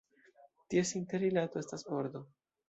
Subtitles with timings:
[0.73, 2.25] Ties interrilato estas ordo.